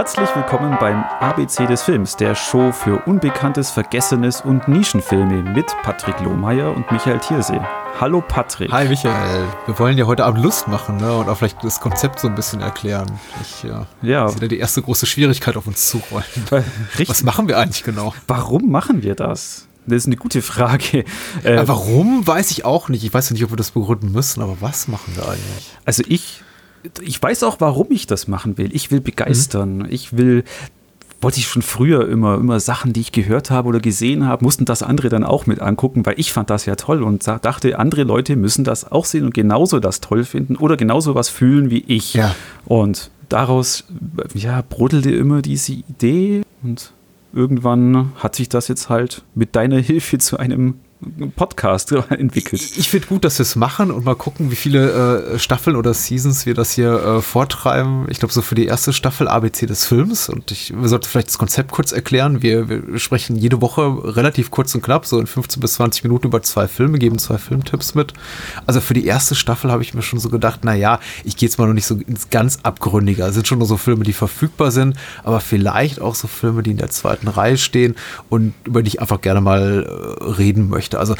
[0.00, 6.18] Herzlich willkommen beim ABC des Films, der Show für Unbekanntes, Vergessenes und Nischenfilme mit Patrick
[6.20, 7.60] Lohmeier und Michael Thiersee.
[8.00, 8.72] Hallo Patrick.
[8.72, 9.46] Hi Michael.
[9.66, 11.18] Wir wollen ja heute Abend Lust machen ne?
[11.18, 13.10] und auch vielleicht das Konzept so ein bisschen erklären.
[13.42, 14.28] Ich ja, ja.
[14.28, 16.24] sehe die erste große Schwierigkeit auf uns zurollen.
[17.06, 18.14] Was machen wir eigentlich genau?
[18.26, 19.66] Warum machen wir das?
[19.86, 21.04] Das ist eine gute Frage.
[21.42, 23.04] Äh, warum, weiß ich auch nicht.
[23.04, 25.76] Ich weiß ja nicht, ob wir das begründen müssen, aber was machen wir eigentlich?
[25.84, 26.42] Also ich
[27.02, 28.74] ich weiß auch, warum ich das machen will.
[28.74, 29.78] Ich will begeistern.
[29.78, 29.86] Mhm.
[29.90, 30.44] Ich will,
[31.20, 34.64] wollte ich schon früher immer, immer Sachen, die ich gehört habe oder gesehen habe, mussten
[34.64, 38.04] das andere dann auch mit angucken, weil ich fand das ja toll und dachte, andere
[38.04, 41.84] Leute müssen das auch sehen und genauso das toll finden oder genauso was fühlen wie
[41.86, 42.14] ich.
[42.14, 42.34] Ja.
[42.64, 43.84] Und daraus,
[44.34, 46.92] ja, brodelte immer diese Idee und
[47.32, 50.76] irgendwann hat sich das jetzt halt mit deiner Hilfe zu einem
[51.34, 52.60] Podcast entwickelt.
[52.60, 55.76] Ich, ich finde gut, dass wir es machen und mal gucken, wie viele äh, Staffeln
[55.76, 58.06] oder Seasons wir das hier äh, vortreiben.
[58.10, 61.28] Ich glaube, so für die erste Staffel ABC des Films und ich wir sollten vielleicht
[61.28, 62.42] das Konzept kurz erklären.
[62.42, 63.82] Wir, wir sprechen jede Woche
[64.16, 67.38] relativ kurz und knapp, so in 15 bis 20 Minuten über zwei Filme, geben zwei
[67.38, 68.12] Filmtipps mit.
[68.66, 71.58] Also für die erste Staffel habe ich mir schon so gedacht, naja, ich gehe jetzt
[71.58, 73.22] mal noch nicht so ins ganz Abgründige.
[73.24, 76.72] Es sind schon nur so Filme, die verfügbar sind, aber vielleicht auch so Filme, die
[76.72, 77.96] in der zweiten Reihe stehen
[78.28, 80.98] und über die ich einfach gerne mal äh, reden möchte möchte.
[80.98, 81.14] Also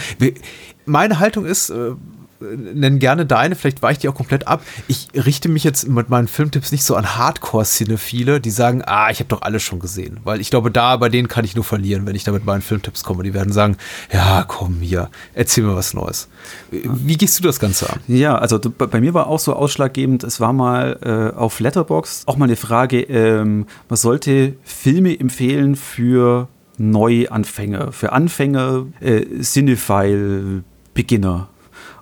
[0.86, 1.92] meine Haltung ist, äh,
[2.40, 4.62] nenn gerne deine, vielleicht weicht die auch komplett ab.
[4.88, 9.18] Ich richte mich jetzt mit meinen Filmtipps nicht so an Hardcore-Cinephile, die sagen, ah, ich
[9.18, 10.20] habe doch alles schon gesehen.
[10.24, 12.62] Weil ich glaube, da bei denen kann ich nur verlieren, wenn ich da mit meinen
[12.62, 13.24] Filmtipps komme.
[13.24, 13.76] Die werden sagen,
[14.10, 16.28] ja, komm hier, erzähl mir was Neues.
[16.70, 18.00] Wie gehst du das Ganze an?
[18.08, 22.38] Ja, also bei mir war auch so ausschlaggebend, es war mal äh, auf Letterbox auch
[22.38, 26.48] mal eine Frage, ähm, man sollte Filme empfehlen für
[26.80, 30.64] Neuanfänger, für Anfänger, äh, Cinephile,
[30.94, 31.48] Beginner.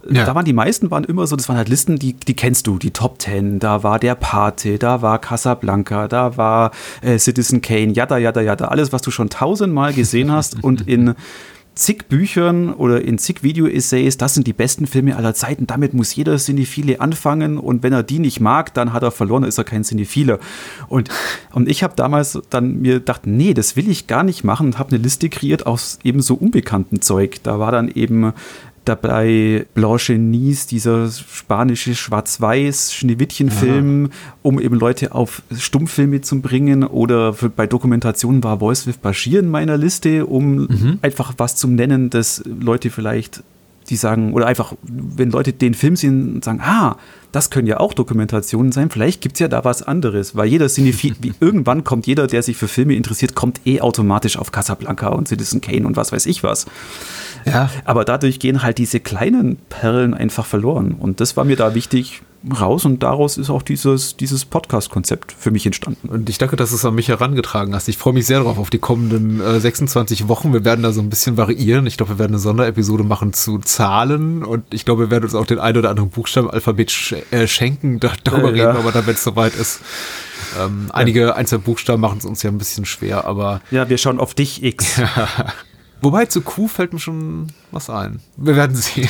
[0.09, 0.25] Ja.
[0.25, 2.79] Da waren die meisten waren immer so, das waren halt Listen, die, die kennst du,
[2.79, 3.59] die Top Ten.
[3.59, 6.71] Da war der Pate, da war Casablanca, da war
[7.03, 8.67] äh, Citizen Kane, jada, jada, jada.
[8.69, 11.15] Alles, was du schon tausendmal gesehen hast und in
[11.79, 15.67] zig Büchern oder in zig Video-Essays, das sind die besten Filme aller Zeiten.
[15.67, 19.45] Damit muss jeder Cinephile anfangen und wenn er die nicht mag, dann hat er verloren,
[19.45, 20.41] ist er kein Cinephile.
[20.89, 21.09] Und,
[21.53, 24.79] und ich habe damals dann mir gedacht, nee, das will ich gar nicht machen und
[24.79, 27.37] habe eine Liste kreiert aus eben so unbekannten Zeug.
[27.45, 28.33] Da war dann eben
[28.89, 34.11] dabei Blanche Nies, dieser spanische Schwarz-Weiß Schneewittchen-Film,
[34.43, 36.85] um eben Leute auf Stummfilme zu bringen.
[36.85, 40.99] Oder für, bei Dokumentationen war Voice with Bashir in meiner Liste, um mhm.
[41.03, 43.43] einfach was zu nennen, das Leute vielleicht
[43.89, 46.97] die sagen, oder einfach, wenn Leute den Film sehen und sagen, ah,
[47.33, 50.69] das können ja auch Dokumentationen sein, vielleicht gibt es ja da was anderes, weil jeder
[50.69, 55.29] Cinephil, irgendwann kommt jeder, der sich für Filme interessiert, kommt eh automatisch auf Casablanca und
[55.29, 56.67] Citizen Kane und was weiß ich was.
[57.45, 57.71] Ja.
[57.85, 62.23] Aber dadurch gehen halt diese kleinen Perlen einfach verloren und das war mir da wichtig,
[62.59, 66.09] raus und daraus ist auch dieses, dieses Podcast-Konzept für mich entstanden.
[66.09, 67.89] Und ich danke, dass du es an mich herangetragen hast.
[67.89, 70.53] Ich freue mich sehr darauf, auf die kommenden äh, 26 Wochen.
[70.53, 71.87] Wir werden da so ein bisschen variieren.
[71.87, 75.35] Ich glaube, wir werden eine Sonderepisode machen zu Zahlen und ich glaube, wir werden uns
[75.35, 78.01] auch den einen oder anderen Buchstaben Alphabet sch äh, schenken.
[78.01, 78.65] Da, darüber ja.
[78.65, 79.81] reden wir aber dann, wenn es soweit ist.
[80.59, 80.95] Ähm, ja.
[80.95, 83.61] Einige einzelne Buchstaben machen es uns ja ein bisschen schwer, aber.
[83.71, 85.01] Ja, wir schauen auf dich, X.
[86.01, 88.21] Wobei zu Q fällt mir schon was ein.
[88.37, 89.09] Wir werden sehen,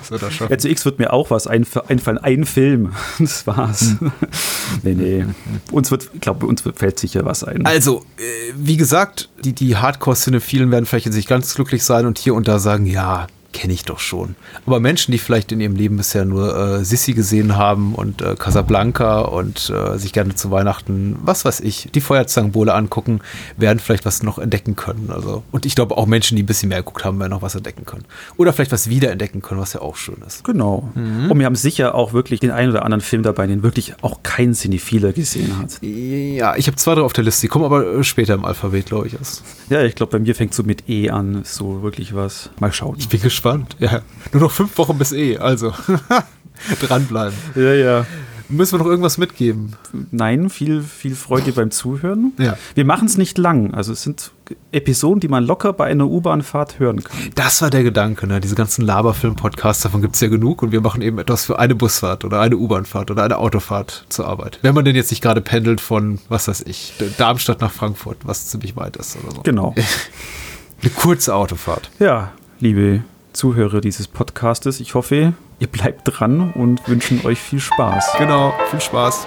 [0.00, 0.52] was wir da schaffen.
[0.52, 2.18] Ja, zu X wird mir auch was einfallen.
[2.18, 2.92] Ein Film.
[3.18, 3.96] Das war's.
[3.98, 4.12] Hm.
[4.82, 5.26] nee, nee.
[5.72, 7.66] Uns wird, ich glaube, uns fällt sicher was ein.
[7.66, 12.18] Also, äh, wie gesagt, die, die Hardcore-Cinephilen werden vielleicht jetzt nicht ganz glücklich sein und
[12.18, 13.26] hier und da sagen, ja,
[13.56, 14.36] kenne ich doch schon.
[14.66, 18.34] Aber Menschen, die vielleicht in ihrem Leben bisher nur äh, Sissi gesehen haben und äh,
[18.38, 23.20] Casablanca und äh, sich gerne zu Weihnachten, was weiß ich, die Feuerzangenbowle angucken,
[23.56, 25.08] werden vielleicht was noch entdecken können.
[25.10, 27.54] Also, und ich glaube auch Menschen, die ein bisschen mehr geguckt haben, werden noch was
[27.54, 28.04] entdecken können.
[28.36, 30.44] Oder vielleicht was wiederentdecken können, was ja auch schön ist.
[30.44, 30.90] Genau.
[30.94, 31.30] Mhm.
[31.30, 34.22] Und wir haben sicher auch wirklich den einen oder anderen Film dabei, den wirklich auch
[34.22, 35.78] kein Cinephiler gesehen hat.
[35.80, 38.84] Ja, ich habe zwei drauf auf der Liste, die kommen aber äh, später im Alphabet,
[38.84, 39.14] glaube ich.
[39.14, 39.42] Erst.
[39.70, 42.50] Ja, ich glaube, bei mir fängt so mit E an, so wirklich was.
[42.60, 42.96] Mal schauen.
[42.98, 43.76] Ich bin gespannt gespannt.
[43.78, 44.00] Ja,
[44.32, 45.72] nur noch fünf Wochen bis eh, also
[46.80, 47.36] dranbleiben.
[47.54, 48.06] Ja, ja.
[48.48, 49.72] Müssen wir noch irgendwas mitgeben?
[50.12, 52.32] Nein, viel, viel Freude beim Zuhören.
[52.38, 52.56] Ja.
[52.76, 53.74] Wir machen es nicht lang.
[53.74, 54.30] Also es sind
[54.70, 57.16] Episoden, die man locker bei einer U-Bahn-Fahrt hören kann.
[57.34, 58.40] Das war der Gedanke, ne?
[58.40, 61.74] Diese ganzen Laberfilm-Podcasts, davon gibt es ja genug und wir machen eben etwas für eine
[61.74, 64.60] Busfahrt oder eine U-Bahn-Fahrt oder eine Autofahrt zur Arbeit.
[64.62, 68.46] Wenn man denn jetzt nicht gerade pendelt von, was weiß ich, Darmstadt nach Frankfurt, was
[68.46, 69.42] ziemlich weit ist oder so.
[69.42, 69.74] Genau.
[70.82, 71.90] eine kurze Autofahrt.
[71.98, 73.02] Ja, liebe
[73.36, 74.80] Zuhörer dieses Podcastes.
[74.80, 78.14] Ich hoffe, ihr bleibt dran und wünschen euch viel Spaß.
[78.16, 79.26] Genau, viel Spaß.